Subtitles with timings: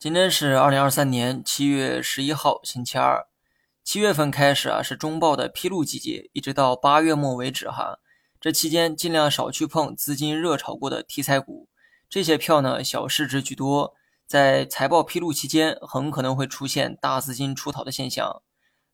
[0.00, 3.26] 今天是二零二三年七月十一号，星期二。
[3.84, 7.98] 七月份开始啊，是中报的披露季节，一直到八月末为止哈。
[8.40, 11.68] 这期间尽量少去碰资金热炒过的题材股，
[12.08, 13.94] 这些票呢小市值居多，
[14.26, 18.40] 在财报披露期间很可能会出现大资金出逃的现象。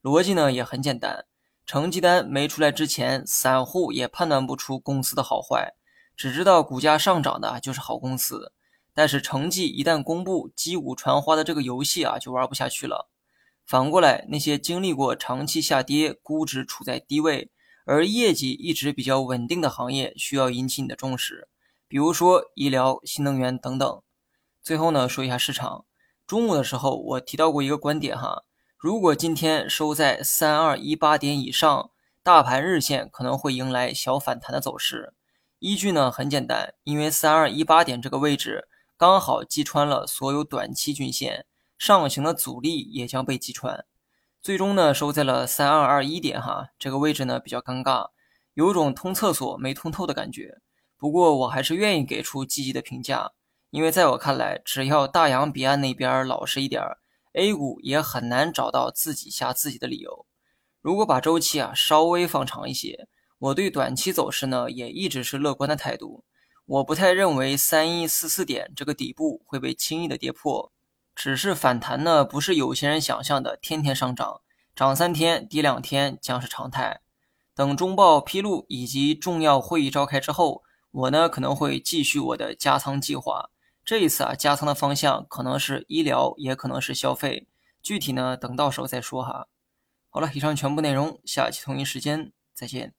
[0.02, 1.24] 逻辑呢也很简单，
[1.64, 5.74] 成绩单没出来之前，散户也判断不出公司的好坏，
[6.16, 8.52] 只知道股价上涨的就是好公司。
[8.96, 13.10] 但是成绩一旦公布，击鼓传花的这个游戏啊，就玩不下去了。
[13.66, 17.50] 反过来，那些经历过长期下跌、估值处在低位，
[17.84, 21.46] 而业绩一直比较稳定的行业，需要引起你的重视，
[21.86, 24.02] 比如说医疗、新能源等等。
[24.62, 25.84] 最后呢，说一下市场。
[26.26, 28.44] 中午的时候，我提到过一个观点哈，
[28.78, 31.90] 如果今天收在三二一八点以上，
[32.22, 35.12] 大盘日线可能会迎来小反弹的走势。
[35.58, 38.66] 依据呢很简单，因为三二一八点这个位置。
[38.98, 41.44] 刚好击穿了所有短期均线，
[41.76, 43.84] 上行的阻力也将被击穿，
[44.40, 48.08] 最终呢收在了三二二一点哈，这个位置呢比较尴尬，
[48.54, 50.62] 有种通厕所没通透的感觉。
[50.96, 53.32] 不过我还是愿意给出积极的评价，
[53.68, 56.82] 因为在我看来，只要大洋彼岸那边老实一点
[57.34, 60.24] ，A 股也很难找到自己吓自己的理由。
[60.80, 66.24] 如果把周期啊稍微放长一些，我对短期走势呢也一直是乐观的态度。
[66.66, 70.72] 我不太认为三一四四点这个底部会被轻易的跌破，
[71.14, 74.40] 只是反弹呢，不是有些人想象的天天上涨，
[74.74, 77.00] 涨三天跌两天将是常态。
[77.54, 83.48] 等中报披露以及重要会议召开之后，我呢可能会继续我的加仓计划。
[83.84, 87.46] 这一次啊，加仓的方向可能是医疗，也可能是消费，
[87.80, 89.46] 具体呢等到时候再说哈。
[90.08, 92.92] 好了，以上全部内容，下期同一时间再见。